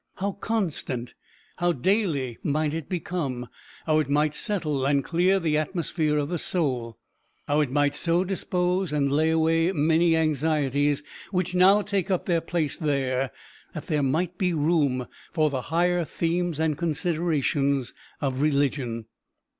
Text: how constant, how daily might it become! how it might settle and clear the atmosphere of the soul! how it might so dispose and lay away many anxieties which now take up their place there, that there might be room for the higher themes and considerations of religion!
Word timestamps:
how 0.15 0.31
constant, 0.31 1.13
how 1.57 1.71
daily 1.71 2.35
might 2.41 2.73
it 2.73 2.89
become! 2.89 3.45
how 3.85 3.99
it 3.99 4.09
might 4.09 4.33
settle 4.33 4.83
and 4.83 5.03
clear 5.03 5.39
the 5.39 5.55
atmosphere 5.55 6.17
of 6.17 6.27
the 6.27 6.39
soul! 6.39 6.97
how 7.47 7.59
it 7.59 7.69
might 7.69 7.93
so 7.93 8.23
dispose 8.23 8.91
and 8.91 9.11
lay 9.11 9.29
away 9.29 9.71
many 9.71 10.17
anxieties 10.17 11.03
which 11.29 11.53
now 11.53 11.83
take 11.83 12.09
up 12.09 12.25
their 12.25 12.41
place 12.41 12.75
there, 12.77 13.29
that 13.75 13.85
there 13.85 14.01
might 14.01 14.39
be 14.39 14.53
room 14.55 15.05
for 15.31 15.51
the 15.51 15.61
higher 15.69 16.03
themes 16.03 16.59
and 16.59 16.79
considerations 16.79 17.93
of 18.21 18.41
religion! 18.41 19.05